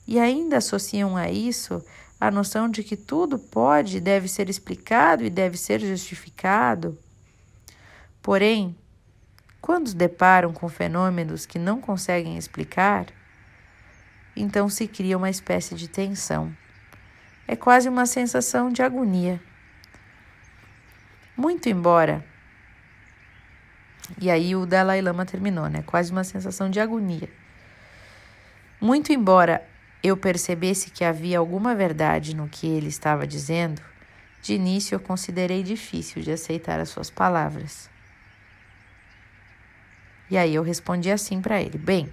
e 0.06 0.18
ainda 0.18 0.58
associam 0.58 1.16
a 1.16 1.30
isso 1.30 1.82
a 2.20 2.30
noção 2.30 2.68
de 2.68 2.82
que 2.82 2.96
tudo 2.96 3.38
pode 3.38 3.98
e 3.98 4.00
deve 4.00 4.28
ser 4.28 4.48
explicado 4.48 5.24
e 5.24 5.30
deve 5.30 5.56
ser 5.56 5.80
justificado. 5.80 6.98
Porém, 8.22 8.74
quando 9.60 9.92
deparam 9.94 10.52
com 10.52 10.68
fenômenos 10.68 11.44
que 11.44 11.58
não 11.58 11.80
conseguem 11.80 12.38
explicar, 12.38 13.06
então 14.34 14.68
se 14.68 14.88
cria 14.88 15.16
uma 15.16 15.30
espécie 15.30 15.74
de 15.74 15.88
tensão. 15.88 16.54
É 17.46 17.54
quase 17.54 17.88
uma 17.88 18.06
sensação 18.06 18.70
de 18.70 18.82
agonia. 18.82 19.40
Muito 21.36 21.68
embora. 21.68 22.24
E 24.20 24.30
aí 24.30 24.56
o 24.56 24.64
Dalai 24.64 25.02
Lama 25.02 25.26
terminou, 25.26 25.68
né? 25.68 25.82
Quase 25.82 26.10
uma 26.10 26.24
sensação 26.24 26.70
de 26.70 26.80
agonia. 26.80 27.28
Muito 28.80 29.12
embora 29.12 29.66
eu 30.02 30.16
percebesse 30.16 30.90
que 30.90 31.04
havia 31.04 31.38
alguma 31.38 31.74
verdade 31.74 32.34
no 32.34 32.48
que 32.48 32.66
ele 32.66 32.88
estava 32.88 33.26
dizendo, 33.26 33.82
de 34.42 34.54
início 34.54 34.94
eu 34.94 35.00
considerei 35.00 35.62
difícil 35.62 36.22
de 36.22 36.30
aceitar 36.30 36.78
as 36.78 36.88
suas 36.88 37.10
palavras. 37.10 37.90
E 40.30 40.36
aí 40.36 40.54
eu 40.54 40.62
respondi 40.62 41.10
assim 41.10 41.40
para 41.40 41.60
ele: 41.60 41.78
Bem, 41.78 42.08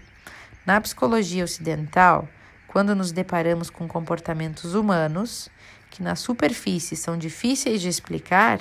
na 0.65 0.79
psicologia 0.81 1.43
ocidental, 1.43 2.27
quando 2.67 2.95
nos 2.95 3.11
deparamos 3.11 3.69
com 3.69 3.87
comportamentos 3.87 4.73
humanos 4.73 5.49
que 5.91 6.01
na 6.01 6.15
superfície 6.15 6.95
são 6.95 7.17
difíceis 7.17 7.81
de 7.81 7.87
explicar, 7.87 8.59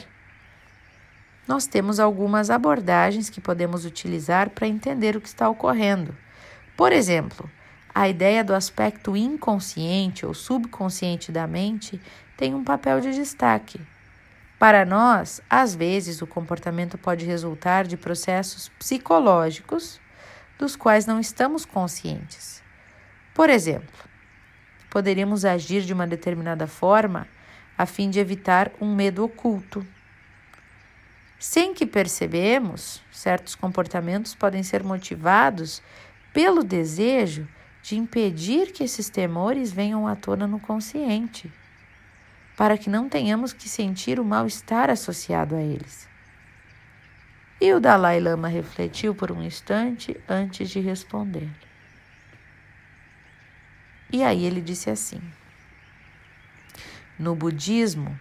nós 1.49 1.67
temos 1.67 1.99
algumas 1.99 2.51
abordagens 2.51 3.31
que 3.31 3.41
podemos 3.41 3.85
utilizar 3.85 4.51
para 4.51 4.69
entender 4.69 5.17
o 5.17 5.21
que 5.21 5.29
está 5.29 5.49
ocorrendo. 5.49 6.15
Por 6.77 6.93
exemplo, 6.93 7.51
a 7.95 8.09
ideia 8.09 8.43
do 8.43 8.55
aspecto 8.55 9.17
inconsciente 9.17 10.25
ou 10.25 10.33
subconsciente 10.33 11.31
da 11.31 11.47
mente 11.47 12.01
tem 12.37 12.55
um 12.55 12.65
papel 12.65 13.01
de 13.01 13.13
destaque. 13.13 13.81
Para 14.59 14.85
nós, 14.85 15.41
às 15.51 15.75
vezes, 15.75 16.23
o 16.23 16.27
comportamento 16.27 16.97
pode 16.97 17.27
resultar 17.27 17.87
de 17.87 17.97
processos 17.97 18.69
psicológicos 18.79 20.01
dos 20.59 20.77
quais 20.77 21.05
não 21.05 21.19
estamos 21.19 21.65
conscientes. 21.65 22.63
Por 23.35 23.51
exemplo, 23.51 24.09
poderíamos 24.89 25.45
agir 25.45 25.83
de 25.83 25.93
uma 25.93 26.07
determinada 26.07 26.67
forma 26.67 27.27
a 27.77 27.85
fim 27.87 28.09
de 28.09 28.21
evitar 28.21 28.71
um 28.81 28.95
medo 28.95 29.25
oculto. 29.25 29.85
Sem 31.39 31.75
que 31.75 31.85
percebemos, 31.85 33.03
certos 33.11 33.55
comportamentos 33.55 34.35
podem 34.35 34.63
ser 34.63 34.85
motivados 34.85 35.83
pelo 36.33 36.63
desejo 36.63 37.49
de 37.83 37.97
impedir 37.97 38.73
que 38.73 38.85
esses 38.85 39.11
temores 39.11 39.73
venham 39.73 40.07
à 40.07 40.15
tona 40.15 40.47
no 40.47 40.61
consciente, 40.61 41.53
para 42.57 42.79
que 42.79 42.89
não 42.89 43.09
tenhamos 43.09 43.53
que 43.53 43.69
sentir 43.69 44.21
o 44.21 44.25
mal-estar 44.25 44.89
associado 44.89 45.57
a 45.57 45.61
eles. 45.61 46.09
E 47.61 47.73
o 47.73 47.81
Dalai 47.81 48.21
Lama 48.21 48.49
refletiu 48.49 49.15
por 49.15 49.33
um 49.33 49.43
instante 49.43 50.17
antes 50.29 50.71
de 50.71 50.81
responder. 50.81 51.49
E 54.13 54.23
aí 54.23 54.45
ele 54.45 54.61
disse 54.61 54.91
assim: 54.91 55.21
No 57.19 57.35
budismo, 57.35 58.19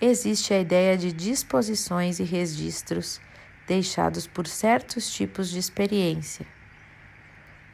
existe 0.00 0.54
a 0.54 0.60
ideia 0.60 0.96
de 0.96 1.12
disposições 1.12 2.18
e 2.18 2.22
registros 2.22 3.20
deixados 3.66 4.26
por 4.26 4.46
certos 4.46 5.10
tipos 5.10 5.50
de 5.50 5.58
experiência, 5.58 6.46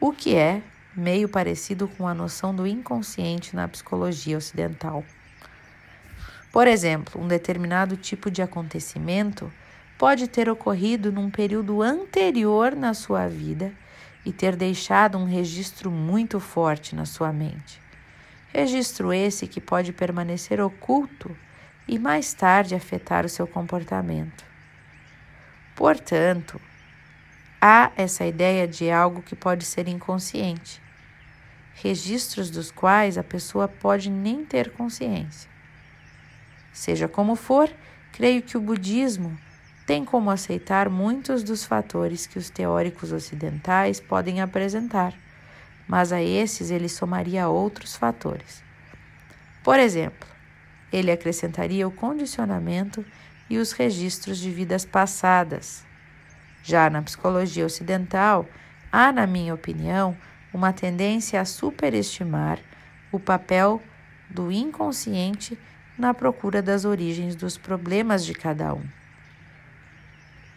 o 0.00 0.12
que 0.12 0.34
é 0.34 0.62
meio 0.94 1.28
parecido 1.28 1.88
com 1.88 2.06
a 2.06 2.14
noção 2.14 2.54
do 2.54 2.66
inconsciente 2.66 3.56
na 3.56 3.66
psicologia 3.68 4.36
ocidental. 4.36 5.04
Por 6.52 6.66
exemplo, 6.66 7.20
um 7.20 7.26
determinado 7.26 7.96
tipo 7.96 8.30
de 8.30 8.42
acontecimento 8.42 9.50
pode 9.98 10.28
ter 10.28 10.50
ocorrido 10.50 11.10
num 11.10 11.30
período 11.30 11.80
anterior 11.80 12.76
na 12.76 12.92
sua 12.92 13.26
vida 13.26 13.72
e 14.24 14.32
ter 14.32 14.54
deixado 14.54 15.16
um 15.16 15.24
registro 15.24 15.90
muito 15.90 16.38
forte 16.38 16.94
na 16.94 17.06
sua 17.06 17.32
mente. 17.32 17.80
Registro 18.52 19.12
esse 19.12 19.46
que 19.46 19.60
pode 19.60 19.92
permanecer 19.92 20.60
oculto 20.60 21.34
e 21.88 21.98
mais 21.98 22.34
tarde 22.34 22.74
afetar 22.74 23.24
o 23.24 23.28
seu 23.28 23.46
comportamento. 23.46 24.44
Portanto, 25.74 26.60
há 27.64 27.92
essa 27.96 28.26
ideia 28.26 28.66
de 28.66 28.90
algo 28.90 29.22
que 29.22 29.36
pode 29.36 29.64
ser 29.64 29.86
inconsciente, 29.86 30.82
registros 31.74 32.50
dos 32.50 32.72
quais 32.72 33.16
a 33.16 33.22
pessoa 33.22 33.68
pode 33.68 34.10
nem 34.10 34.44
ter 34.44 34.72
consciência. 34.72 35.48
Seja 36.72 37.06
como 37.06 37.36
for, 37.36 37.70
creio 38.10 38.42
que 38.42 38.56
o 38.56 38.60
budismo 38.60 39.38
tem 39.86 40.04
como 40.04 40.28
aceitar 40.28 40.88
muitos 40.88 41.44
dos 41.44 41.64
fatores 41.64 42.26
que 42.26 42.36
os 42.36 42.50
teóricos 42.50 43.12
ocidentais 43.12 44.00
podem 44.00 44.40
apresentar, 44.40 45.14
mas 45.86 46.12
a 46.12 46.20
esses 46.20 46.68
ele 46.68 46.88
somaria 46.88 47.48
outros 47.48 47.94
fatores. 47.94 48.60
Por 49.62 49.78
exemplo, 49.78 50.28
ele 50.92 51.12
acrescentaria 51.12 51.86
o 51.86 51.92
condicionamento 51.92 53.04
e 53.48 53.56
os 53.58 53.70
registros 53.70 54.38
de 54.38 54.50
vidas 54.50 54.84
passadas. 54.84 55.91
Já 56.62 56.88
na 56.88 57.02
psicologia 57.02 57.66
ocidental, 57.66 58.46
há, 58.90 59.10
na 59.12 59.26
minha 59.26 59.54
opinião, 59.54 60.16
uma 60.52 60.72
tendência 60.72 61.40
a 61.40 61.44
superestimar 61.44 62.58
o 63.10 63.18
papel 63.18 63.82
do 64.30 64.50
inconsciente 64.50 65.58
na 65.98 66.14
procura 66.14 66.62
das 66.62 66.84
origens 66.84 67.34
dos 67.36 67.58
problemas 67.58 68.24
de 68.24 68.32
cada 68.32 68.72
um. 68.74 68.82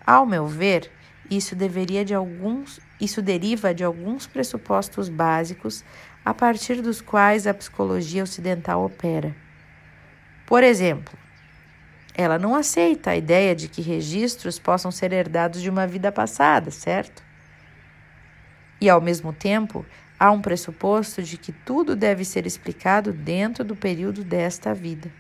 Ao 0.05 0.25
meu 0.25 0.47
ver, 0.47 0.91
isso 1.29 1.55
deveria 1.55 2.05
de 2.05 2.13
alguns, 2.13 2.79
isso 3.01 3.21
deriva 3.21 3.73
de 3.73 3.83
alguns 3.83 4.27
pressupostos 4.27 5.09
básicos 5.09 5.83
a 6.23 6.33
partir 6.33 6.81
dos 6.81 7.01
quais 7.01 7.47
a 7.47 7.53
psicologia 7.53 8.23
ocidental 8.23 8.85
opera. 8.85 9.35
Por 10.45 10.63
exemplo, 10.63 11.17
ela 12.17 12.39
não 12.39 12.55
aceita 12.55 13.11
a 13.11 13.17
ideia 13.17 13.53
de 13.53 13.67
que 13.67 13.81
registros 13.81 14.57
possam 14.57 14.89
ser 14.89 15.11
herdados 15.11 15.61
de 15.61 15.69
uma 15.69 15.85
vida 15.85 16.11
passada, 16.11 16.71
certo? 16.71 17.21
E 18.79 18.89
ao 18.89 19.01
mesmo 19.01 19.33
tempo, 19.33 19.85
há 20.17 20.31
um 20.31 20.41
pressuposto 20.41 21.21
de 21.21 21.37
que 21.37 21.51
tudo 21.51 21.95
deve 21.95 22.23
ser 22.23 22.45
explicado 22.45 23.11
dentro 23.11 23.65
do 23.65 23.75
período 23.75 24.23
desta 24.23 24.73
vida. 24.73 25.11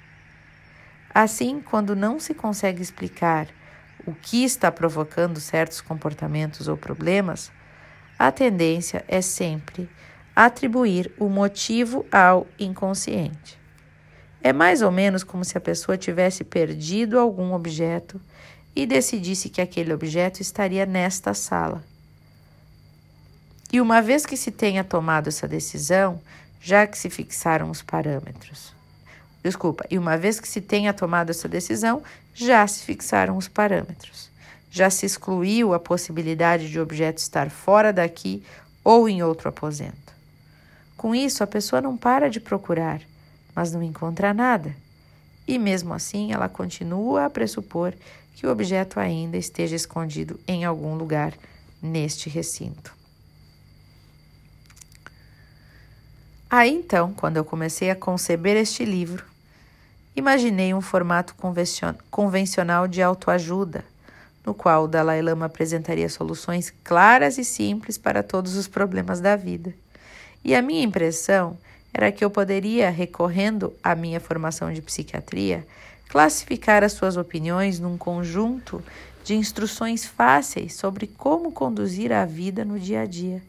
Assim, 1.13 1.61
quando 1.61 1.95
não 1.95 2.17
se 2.17 2.33
consegue 2.33 2.81
explicar 2.81 3.47
o 4.05 4.13
que 4.13 4.45
está 4.45 4.71
provocando 4.71 5.39
certos 5.39 5.81
comportamentos 5.81 6.67
ou 6.67 6.77
problemas, 6.77 7.51
a 8.17 8.31
tendência 8.31 9.03
é 9.07 9.21
sempre 9.21 9.89
atribuir 10.33 11.11
o 11.17 11.27
motivo 11.27 12.05
ao 12.09 12.47
inconsciente. 12.57 13.64
É 14.45 14.53
mais 14.53 14.83
ou 14.83 14.91
menos 14.91 15.23
como 15.23 15.43
se 15.43 15.57
a 15.57 15.59
pessoa 15.59 15.97
tivesse 15.97 16.43
perdido 16.43 17.17
algum 17.17 17.55
objeto 17.55 18.21
e 18.75 18.85
decidisse 18.85 19.49
que 19.49 19.59
aquele 19.59 19.91
objeto 19.91 20.39
estaria 20.39 20.85
nesta 20.85 21.33
sala. 21.33 21.83
E 23.73 23.81
uma 23.81 24.03
vez 24.03 24.23
que 24.23 24.37
se 24.37 24.51
tenha 24.51 24.83
tomado 24.83 25.29
essa 25.29 25.47
decisão, 25.47 26.21
já 26.61 26.85
que 26.85 26.95
se 26.95 27.09
fixaram 27.09 27.71
os 27.71 27.81
parâmetros. 27.81 28.71
Desculpa, 29.43 29.83
e 29.89 29.97
uma 29.97 30.15
vez 30.15 30.39
que 30.39 30.47
se 30.47 30.61
tenha 30.61 30.93
tomado 30.93 31.31
essa 31.31 31.49
decisão, 31.49 32.03
já 32.31 32.67
se 32.67 32.83
fixaram 32.83 33.37
os 33.37 33.47
parâmetros. 33.47 34.29
Já 34.69 34.91
se 34.91 35.07
excluiu 35.07 35.73
a 35.73 35.79
possibilidade 35.79 36.69
de 36.69 36.77
o 36.77 36.83
objeto 36.83 37.17
estar 37.17 37.49
fora 37.49 37.91
daqui 37.91 38.43
ou 38.83 39.09
em 39.09 39.23
outro 39.23 39.49
aposento. 39.49 40.13
Com 40.95 41.15
isso, 41.15 41.43
a 41.43 41.47
pessoa 41.47 41.81
não 41.81 41.97
para 41.97 42.29
de 42.29 42.39
procurar 42.39 43.01
mas 43.55 43.71
não 43.71 43.81
encontra 43.81 44.33
nada. 44.33 44.75
E 45.47 45.57
mesmo 45.57 45.93
assim, 45.93 46.33
ela 46.33 46.49
continua 46.49 47.25
a 47.25 47.29
pressupor 47.29 47.93
que 48.35 48.45
o 48.45 48.51
objeto 48.51 48.99
ainda 48.99 49.37
esteja 49.37 49.75
escondido 49.75 50.39
em 50.47 50.65
algum 50.65 50.95
lugar 50.95 51.33
neste 51.81 52.29
recinto. 52.29 52.93
Aí 56.49 56.71
então, 56.71 57.13
quando 57.13 57.37
eu 57.37 57.45
comecei 57.45 57.89
a 57.89 57.95
conceber 57.95 58.55
este 58.57 58.85
livro, 58.85 59.25
imaginei 60.15 60.73
um 60.73 60.81
formato 60.81 61.35
convencional 62.09 62.87
de 62.87 63.01
autoajuda, 63.01 63.83
no 64.45 64.53
qual 64.53 64.83
o 64.83 64.87
Dalai 64.87 65.21
Lama 65.21 65.45
apresentaria 65.45 66.07
soluções 66.07 66.71
claras 66.83 67.37
e 67.37 67.43
simples 67.43 67.97
para 67.97 68.21
todos 68.21 68.55
os 68.55 68.67
problemas 68.67 69.19
da 69.19 69.35
vida. 69.35 69.73
E 70.43 70.53
a 70.53 70.61
minha 70.61 70.83
impressão 70.83 71.57
era 71.97 72.11
que 72.11 72.25
eu 72.25 72.29
poderia, 72.29 72.89
recorrendo 72.89 73.73
à 73.81 73.95
minha 73.95 74.19
formação 74.19 74.73
de 74.73 74.81
psiquiatria, 74.81 75.65
classificar 76.09 76.83
as 76.83 76.91
suas 76.91 77.15
opiniões 77.15 77.79
num 77.79 77.97
conjunto 77.97 78.83
de 79.23 79.33
instruções 79.33 80.03
fáceis 80.03 80.75
sobre 80.75 81.07
como 81.07 81.53
conduzir 81.53 82.11
a 82.11 82.25
vida 82.25 82.65
no 82.65 82.77
dia 82.77 83.03
a 83.03 83.05
dia. 83.05 83.41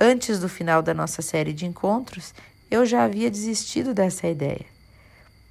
Antes 0.00 0.40
do 0.40 0.48
final 0.48 0.82
da 0.82 0.92
nossa 0.92 1.22
série 1.22 1.52
de 1.52 1.64
encontros, 1.64 2.34
eu 2.68 2.84
já 2.84 3.04
havia 3.04 3.30
desistido 3.30 3.94
dessa 3.94 4.26
ideia. 4.26 4.66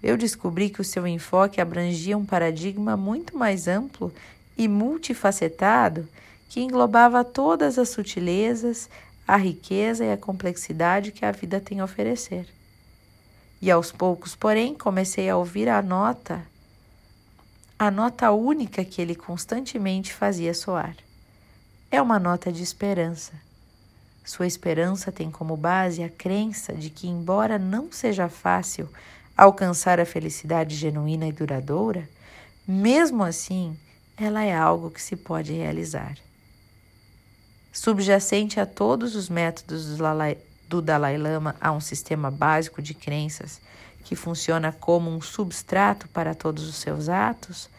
Eu 0.04 0.18
descobri 0.18 0.70
que 0.70 0.82
o 0.82 0.84
seu 0.84 1.08
enfoque 1.08 1.62
abrangia 1.62 2.18
um 2.18 2.26
paradigma 2.26 2.98
muito 2.98 3.38
mais 3.38 3.70
amplo 3.70 4.14
e 4.58 4.68
multifacetado 4.68 6.06
que 6.50 6.60
englobava 6.60 7.24
todas 7.24 7.80
as 7.80 7.88
sutilezas, 7.88 8.90
a 9.28 9.38
riqueza 9.38 10.04
e 10.04 10.12
a 10.12 10.18
complexidade 10.18 11.12
que 11.12 11.26
a 11.26 11.32
vida 11.32 11.60
tem 11.60 11.80
a 11.80 11.86
oferecer. 11.86 12.48
E 13.62 13.70
aos 13.70 13.92
poucos, 13.92 14.36
porém, 14.36 14.74
comecei 14.74 15.30
a 15.30 15.38
ouvir 15.38 15.70
a 15.70 15.82
nota, 15.82 16.42
a 17.78 17.92
nota 17.92 18.32
única 18.32 18.84
que 18.84 19.02
ele 19.02 19.16
constantemente 19.16 20.14
fazia 20.14 20.54
soar. 20.54 20.96
É 21.90 22.02
uma 22.02 22.20
nota 22.20 22.52
de 22.52 22.64
esperança. 22.64 23.34
Sua 24.24 24.48
esperança 24.48 25.12
tem 25.12 25.30
como 25.30 25.58
base 25.58 26.04
a 26.04 26.10
crença 26.10 26.74
de 26.74 26.90
que, 26.90 27.08
embora 27.08 27.60
não 27.60 27.92
seja 27.92 28.30
fácil 28.30 28.90
alcançar 29.36 30.00
a 30.00 30.06
felicidade 30.06 30.76
genuína 30.76 31.28
e 31.28 31.32
duradoura, 31.32 32.08
mesmo 32.68 33.24
assim, 33.24 33.78
ela 34.16 34.44
é 34.44 34.56
algo 34.56 34.92
que 34.92 35.02
se 35.02 35.16
pode 35.16 35.54
realizar. 35.54 36.16
Subjacente 37.72 38.60
a 38.60 38.66
todos 38.66 39.16
os 39.16 39.30
métodos 39.30 39.86
do 40.68 40.82
Dalai 40.82 41.18
Lama 41.18 41.56
há 41.62 41.72
um 41.72 41.80
sistema 41.80 42.30
básico 42.30 42.82
de 42.82 42.94
crenças 42.94 43.62
que 44.04 44.14
funciona 44.14 44.74
como 44.74 45.10
um 45.10 45.22
substrato 45.22 46.10
para 46.10 46.36
todos 46.36 46.68
os 46.68 46.76
seus 46.76 47.08
atos, 47.08 47.70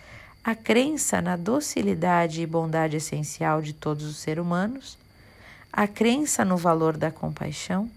a 0.42 0.54
crença 0.54 1.20
na 1.20 1.36
docilidade 1.36 2.40
e 2.40 2.46
bondade 2.46 2.96
essencial 2.96 3.60
de 3.60 3.74
todos 3.74 4.06
os 4.06 4.16
seres 4.16 4.42
humanos, 4.42 4.96
a 5.70 5.86
crença 5.86 6.42
no 6.42 6.56
valor 6.56 6.96
da 6.96 7.10
compaixão, 7.10 7.90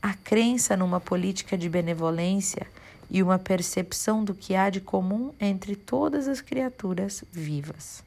a 0.00 0.14
crença 0.14 0.76
numa 0.76 1.00
política 1.00 1.58
de 1.58 1.68
benevolência 1.68 2.68
e 3.10 3.20
uma 3.20 3.38
percepção 3.38 4.22
do 4.22 4.32
que 4.32 4.54
há 4.54 4.70
de 4.70 4.80
comum 4.80 5.34
entre 5.40 5.74
todas 5.74 6.28
as 6.28 6.40
criaturas 6.40 7.24
vivas. 7.32 8.04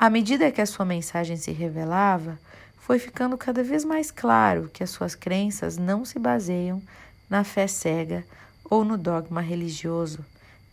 À 0.00 0.08
medida 0.08 0.52
que 0.52 0.60
a 0.60 0.66
sua 0.66 0.84
mensagem 0.84 1.36
se 1.36 1.50
revelava, 1.50 2.38
foi 2.76 3.00
ficando 3.00 3.36
cada 3.36 3.64
vez 3.64 3.84
mais 3.84 4.12
claro 4.12 4.70
que 4.72 4.84
as 4.84 4.90
suas 4.90 5.16
crenças 5.16 5.76
não 5.76 6.04
se 6.04 6.20
baseiam 6.20 6.80
na 7.28 7.42
fé 7.42 7.66
cega 7.66 8.24
ou 8.70 8.84
no 8.84 8.96
dogma 8.96 9.40
religioso, 9.40 10.24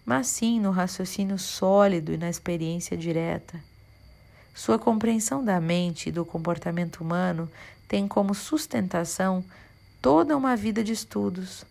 mas 0.05 0.27
sim 0.27 0.59
no 0.59 0.69
raciocínio 0.69 1.39
sólido 1.39 2.13
e 2.13 2.17
na 2.17 2.29
experiência 2.29 2.95
direta. 2.95 3.59
Sua 4.53 4.77
compreensão 4.77 5.43
da 5.43 5.59
mente 5.59 6.09
e 6.09 6.11
do 6.11 6.23
comportamento 6.23 6.97
humano 6.97 7.49
tem 7.87 8.07
como 8.07 8.35
sustentação 8.35 9.43
toda 10.03 10.37
uma 10.37 10.55
vida 10.55 10.83
de 10.83 10.91
estudos. 10.91 11.65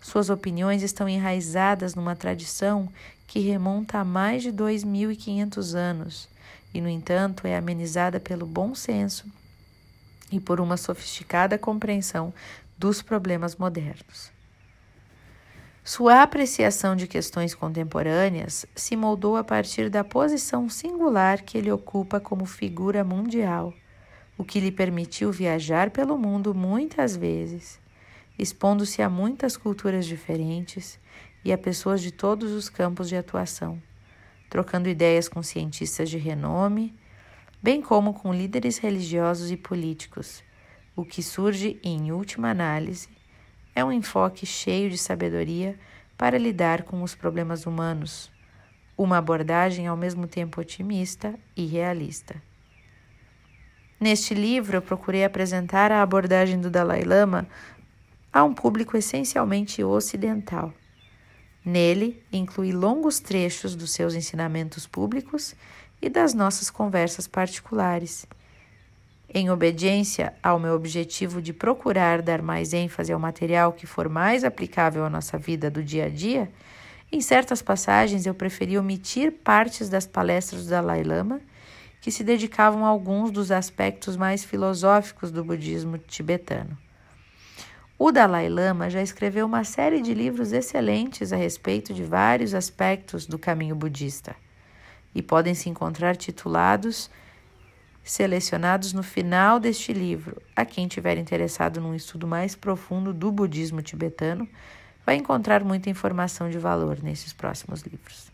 Suas 0.00 0.30
opiniões 0.30 0.82
estão 0.82 1.06
enraizadas 1.06 1.94
numa 1.94 2.16
tradição 2.16 2.88
que 3.26 3.38
remonta 3.38 3.98
a 3.98 4.04
mais 4.04 4.42
de 4.42 4.50
2.500 4.50 5.74
anos 5.74 6.33
e, 6.74 6.80
no 6.80 6.88
entanto, 6.88 7.46
é 7.46 7.56
amenizada 7.56 8.18
pelo 8.18 8.44
bom 8.44 8.74
senso 8.74 9.24
e 10.30 10.40
por 10.40 10.60
uma 10.60 10.76
sofisticada 10.76 11.56
compreensão 11.56 12.34
dos 12.76 13.00
problemas 13.00 13.54
modernos. 13.54 14.32
Sua 15.84 16.22
apreciação 16.22 16.96
de 16.96 17.06
questões 17.06 17.54
contemporâneas 17.54 18.66
se 18.74 18.96
moldou 18.96 19.36
a 19.36 19.44
partir 19.44 19.88
da 19.88 20.02
posição 20.02 20.68
singular 20.68 21.42
que 21.42 21.58
ele 21.58 21.70
ocupa 21.70 22.18
como 22.18 22.46
figura 22.46 23.04
mundial, 23.04 23.72
o 24.36 24.42
que 24.42 24.58
lhe 24.58 24.72
permitiu 24.72 25.30
viajar 25.30 25.90
pelo 25.90 26.18
mundo 26.18 26.54
muitas 26.54 27.14
vezes, 27.14 27.78
expondo-se 28.38 29.02
a 29.02 29.10
muitas 29.10 29.56
culturas 29.56 30.06
diferentes 30.06 30.98
e 31.44 31.52
a 31.52 31.58
pessoas 31.58 32.00
de 32.00 32.10
todos 32.10 32.50
os 32.52 32.70
campos 32.70 33.08
de 33.08 33.16
atuação, 33.16 33.80
trocando 34.54 34.88
ideias 34.88 35.28
com 35.28 35.42
cientistas 35.42 36.08
de 36.08 36.16
renome, 36.16 36.94
bem 37.60 37.82
como 37.82 38.14
com 38.14 38.32
líderes 38.32 38.78
religiosos 38.78 39.50
e 39.50 39.56
políticos, 39.56 40.44
o 40.94 41.04
que 41.04 41.24
surge, 41.24 41.80
em 41.82 42.12
última 42.12 42.50
análise, 42.50 43.08
é 43.74 43.84
um 43.84 43.90
enfoque 43.90 44.46
cheio 44.46 44.88
de 44.88 44.96
sabedoria 44.96 45.76
para 46.16 46.38
lidar 46.38 46.84
com 46.84 47.02
os 47.02 47.16
problemas 47.16 47.66
humanos, 47.66 48.30
uma 48.96 49.18
abordagem 49.18 49.88
ao 49.88 49.96
mesmo 49.96 50.28
tempo 50.28 50.60
otimista 50.60 51.34
e 51.56 51.66
realista. 51.66 52.40
Neste 53.98 54.34
livro, 54.34 54.76
eu 54.76 54.82
procurei 54.82 55.24
apresentar 55.24 55.90
a 55.90 56.00
abordagem 56.00 56.60
do 56.60 56.70
Dalai 56.70 57.02
Lama 57.02 57.48
a 58.32 58.44
um 58.44 58.54
público 58.54 58.96
essencialmente 58.96 59.82
ocidental. 59.82 60.72
Nele, 61.64 62.22
inclui 62.32 62.72
longos 62.72 63.20
trechos 63.20 63.74
dos 63.74 63.92
seus 63.92 64.14
ensinamentos 64.14 64.86
públicos 64.86 65.54
e 66.02 66.08
das 66.08 66.34
nossas 66.34 66.68
conversas 66.70 67.26
particulares 67.26 68.26
em 69.34 69.50
obediência 69.50 70.32
ao 70.40 70.60
meu 70.60 70.74
objetivo 70.74 71.42
de 71.42 71.52
procurar 71.52 72.22
dar 72.22 72.40
mais 72.40 72.72
ênfase 72.72 73.12
ao 73.12 73.18
material 73.18 73.72
que 73.72 73.86
for 73.86 74.08
mais 74.08 74.44
aplicável 74.44 75.04
à 75.04 75.10
nossa 75.10 75.36
vida 75.36 75.68
do 75.68 75.82
dia 75.82 76.04
a 76.04 76.08
dia, 76.08 76.48
em 77.10 77.20
certas 77.20 77.60
passagens 77.60 78.26
eu 78.26 78.34
preferi 78.34 78.78
omitir 78.78 79.32
partes 79.32 79.88
das 79.88 80.06
palestras 80.06 80.64
do 80.64 80.70
Dalai 80.70 81.02
Lama 81.02 81.40
que 82.00 82.12
se 82.12 82.22
dedicavam 82.22 82.84
a 82.84 82.88
alguns 82.88 83.30
dos 83.30 83.50
aspectos 83.50 84.16
mais 84.16 84.44
filosóficos 84.44 85.32
do 85.32 85.42
budismo 85.42 85.98
tibetano. 85.98 86.83
O 88.06 88.12
Dalai 88.12 88.50
Lama 88.50 88.90
já 88.90 89.00
escreveu 89.00 89.46
uma 89.46 89.64
série 89.64 90.02
de 90.02 90.12
livros 90.12 90.52
excelentes 90.52 91.32
a 91.32 91.36
respeito 91.36 91.94
de 91.94 92.04
vários 92.04 92.52
aspectos 92.52 93.24
do 93.24 93.38
caminho 93.38 93.74
budista 93.74 94.36
e 95.14 95.22
podem 95.22 95.54
se 95.54 95.70
encontrar 95.70 96.14
titulados 96.14 97.08
selecionados 98.02 98.92
no 98.92 99.02
final 99.02 99.58
deste 99.58 99.90
livro. 99.94 100.36
A 100.54 100.66
quem 100.66 100.86
tiver 100.86 101.16
interessado 101.16 101.80
num 101.80 101.94
estudo 101.94 102.26
mais 102.26 102.54
profundo 102.54 103.10
do 103.10 103.32
budismo 103.32 103.80
tibetano, 103.80 104.46
vai 105.06 105.14
encontrar 105.14 105.64
muita 105.64 105.88
informação 105.88 106.50
de 106.50 106.58
valor 106.58 107.02
nesses 107.02 107.32
próximos 107.32 107.80
livros. 107.80 108.30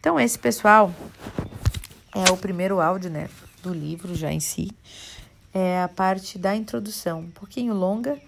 Então, 0.00 0.18
esse 0.18 0.38
pessoal 0.38 0.94
é 2.14 2.32
o 2.32 2.38
primeiro 2.38 2.80
áudio 2.80 3.10
né, 3.10 3.28
do 3.62 3.74
livro 3.74 4.14
já 4.14 4.32
em 4.32 4.40
si. 4.40 4.70
É 5.52 5.82
a 5.82 5.88
parte 5.88 6.38
da 6.38 6.56
introdução, 6.56 7.20
um 7.20 7.30
pouquinho 7.30 7.74
longa, 7.74 8.18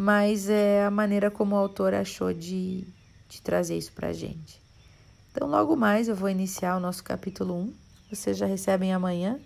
mas 0.00 0.48
é 0.48 0.84
a 0.84 0.92
maneira 0.92 1.28
como 1.28 1.56
o 1.56 1.58
autor 1.58 1.92
achou 1.92 2.32
de, 2.32 2.86
de 3.28 3.42
trazer 3.42 3.76
isso 3.76 3.92
para 3.92 4.10
a 4.10 4.12
gente. 4.12 4.62
Então, 5.32 5.48
logo 5.48 5.74
mais 5.74 6.06
eu 6.06 6.14
vou 6.14 6.28
iniciar 6.28 6.76
o 6.76 6.80
nosso 6.80 7.02
capítulo 7.02 7.52
1 7.52 7.74
vocês 8.08 8.38
já 8.38 8.46
recebem 8.46 8.94
amanhã 8.94 9.40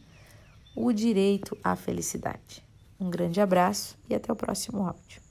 o 0.76 0.92
direito 0.92 1.56
à 1.64 1.74
felicidade. 1.74 2.62
Um 3.00 3.08
grande 3.08 3.40
abraço 3.40 3.96
e 4.10 4.14
até 4.14 4.30
o 4.30 4.36
próximo 4.36 4.86
áudio. 4.86 5.21